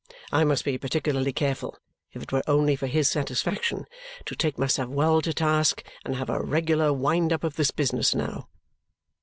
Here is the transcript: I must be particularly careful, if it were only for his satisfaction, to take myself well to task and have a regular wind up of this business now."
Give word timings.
I 0.31 0.43
must 0.45 0.65
be 0.65 0.79
particularly 0.79 1.31
careful, 1.31 1.77
if 2.11 2.23
it 2.23 2.31
were 2.31 2.41
only 2.47 2.75
for 2.75 2.87
his 2.87 3.07
satisfaction, 3.07 3.85
to 4.25 4.35
take 4.35 4.57
myself 4.57 4.89
well 4.89 5.21
to 5.21 5.31
task 5.31 5.83
and 6.03 6.15
have 6.15 6.27
a 6.31 6.41
regular 6.43 6.91
wind 6.91 7.31
up 7.31 7.43
of 7.43 7.55
this 7.55 7.69
business 7.69 8.15
now." 8.15 8.47